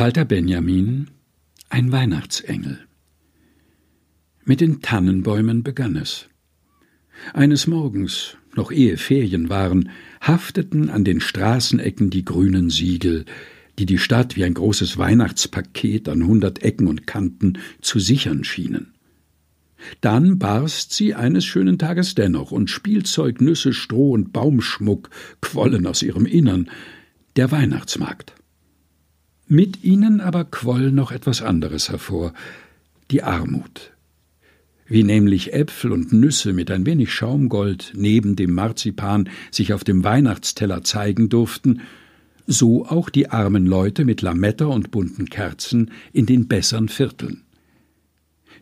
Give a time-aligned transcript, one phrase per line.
[0.00, 1.08] Walter Benjamin
[1.68, 2.78] Ein Weihnachtsengel
[4.46, 6.30] Mit den Tannenbäumen begann es.
[7.34, 9.90] Eines Morgens, noch ehe Ferien waren,
[10.22, 13.26] hafteten an den Straßenecken die grünen Siegel,
[13.78, 18.94] die die Stadt wie ein großes Weihnachtspaket an hundert Ecken und Kanten zu sichern schienen.
[20.00, 25.10] Dann barst sie eines schönen Tages dennoch, und Spielzeug, Nüsse, Stroh und Baumschmuck
[25.42, 26.70] quollen aus ihrem Innern,
[27.36, 28.39] der Weihnachtsmarkt.
[29.52, 32.34] Mit ihnen aber quoll noch etwas anderes hervor,
[33.10, 33.90] die Armut.
[34.86, 40.04] Wie nämlich Äpfel und Nüsse mit ein wenig Schaumgold neben dem Marzipan sich auf dem
[40.04, 41.80] Weihnachtsteller zeigen durften,
[42.46, 47.42] so auch die armen Leute mit Lametta und bunten Kerzen in den besseren Vierteln.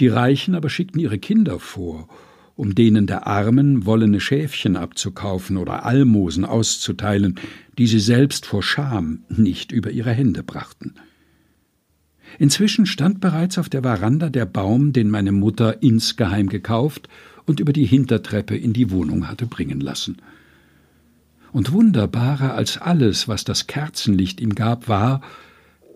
[0.00, 2.10] Die Reichen aber schickten ihre Kinder vor,
[2.56, 7.34] um denen der Armen wollene Schäfchen abzukaufen oder Almosen auszuteilen,
[7.78, 10.94] die sie selbst vor Scham nicht über ihre Hände brachten.
[12.38, 17.08] Inzwischen stand bereits auf der Veranda der Baum, den meine Mutter insgeheim gekauft
[17.46, 20.16] und über die Hintertreppe in die Wohnung hatte bringen lassen.
[21.52, 25.20] Und wunderbarer als alles, was das Kerzenlicht ihm gab, war,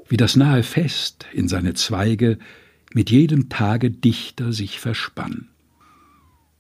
[0.09, 2.39] wie das nahe Fest in seine Zweige
[2.95, 5.49] mit jedem Tage dichter sich verspann.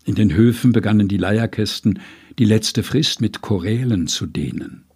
[0.08, 1.98] In den Höfen begannen die Leierkästen
[2.38, 4.86] die letzte Frist mit Chorälen zu dehnen.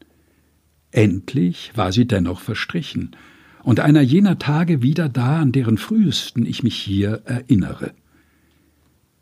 [0.90, 3.14] Endlich war sie dennoch verstrichen,
[3.62, 7.92] und einer jener Tage wieder da, an deren frühesten ich mich hier erinnere.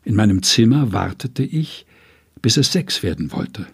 [0.05, 1.85] In meinem Zimmer wartete ich,
[2.41, 3.67] bis es sechs werden wollte.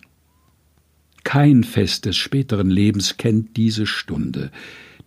[1.24, 4.50] Kein Fest des späteren Lebens kennt diese Stunde,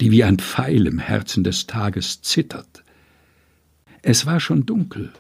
[0.00, 2.84] die wie ein Pfeil im Herzen des Tages zittert.
[4.00, 5.12] Es war schon dunkel,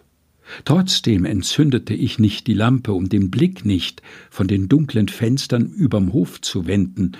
[0.64, 6.12] Trotzdem entzündete ich nicht die Lampe, um den Blick nicht von den dunklen Fenstern überm
[6.12, 7.12] Hof zu wenden,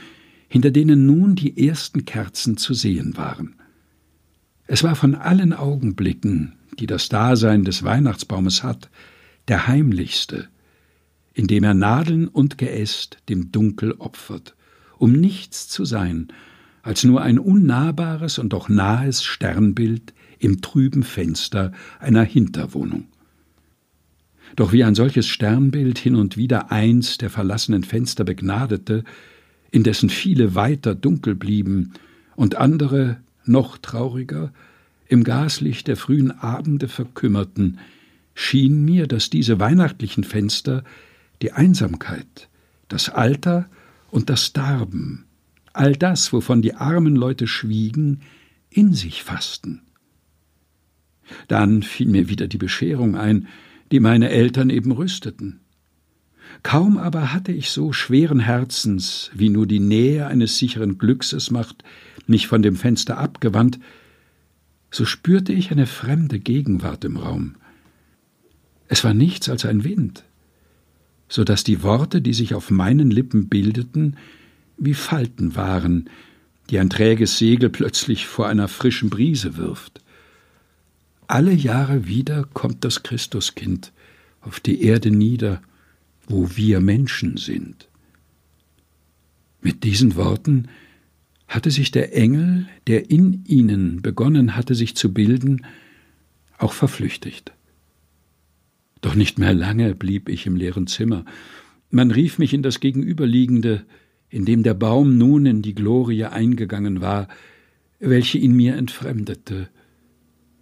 [0.49, 3.55] hinter denen nun die ersten Kerzen zu sehen waren.
[4.67, 8.91] Es war von allen Augenblicken, die das Dasein des Weihnachtsbaumes hat,
[9.49, 10.49] der heimlichste,
[11.35, 14.55] in dem er Nadeln und Geäst dem Dunkel opfert,
[14.99, 16.29] um nichts zu sein,
[16.83, 23.05] als nur ein unnahbares und doch nahes Sternbild im trüben Fenster einer Hinterwohnung.
[24.57, 29.05] Doch wie ein solches Sternbild hin und wieder eins der verlassenen Fenster begnadete,
[29.71, 31.93] indessen viele weiter dunkel blieben
[32.37, 34.53] und andere, noch trauriger,
[35.09, 37.79] im Gaslicht der frühen Abende verkümmerten,
[38.35, 40.85] schien mir, dass diese weihnachtlichen Fenster
[41.43, 42.49] die Einsamkeit,
[42.89, 43.69] das Alter
[44.11, 45.25] und das Darben,
[45.73, 48.23] all das, wovon die armen Leute schwiegen,
[48.71, 49.83] in sich fassten.
[51.49, 53.49] Dann fiel mir wieder die Bescherung ein,
[53.91, 55.61] die meine Eltern eben rüsteten.
[56.63, 61.51] Kaum aber hatte ich so schweren Herzens, wie nur die Nähe eines sicheren Glücks es
[61.51, 61.85] macht,
[62.27, 63.79] mich von dem Fenster abgewandt,
[64.91, 67.55] so spürte ich eine fremde Gegenwart im Raum.
[68.89, 70.25] Es war nichts als ein Wind,
[71.29, 74.17] so dass die Worte, die sich auf meinen Lippen bildeten,
[74.77, 76.11] wie Falten waren,
[76.71, 80.01] die ein träges Segel plötzlich vor einer frischen Brise wirft.
[81.31, 83.93] Alle Jahre wieder kommt das Christuskind
[84.41, 85.63] auf die Erde nieder,
[86.27, 87.89] wo wir Menschen sind.
[89.63, 90.67] Mit diesen Worten
[91.47, 95.65] hatte sich der Engel, der in ihnen begonnen hatte, sich zu bilden,
[96.59, 97.53] auch verflüchtigt.
[99.01, 101.25] Doch nicht mehr lange blieb ich im leeren Zimmer.
[101.93, 103.85] Man rief mich in das Gegenüberliegende,
[104.31, 107.29] in dem der Baum nun in die Glorie eingegangen war,
[108.01, 109.69] welche ihn mir entfremdete,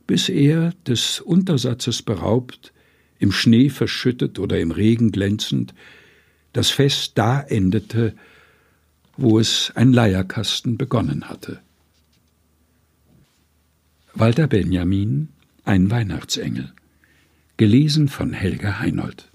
[0.09, 2.73] bis er, des Untersatzes beraubt,
[3.21, 5.75] im Schnee verschüttet oder im Regen glänzend,
[6.53, 8.15] das Fest da endete,
[9.17, 11.61] wo es ein Leierkasten begonnen hatte.
[14.15, 15.29] Walter Benjamin
[15.65, 16.73] Ein Weihnachtsengel
[17.59, 19.28] gelesen von Helga Heinold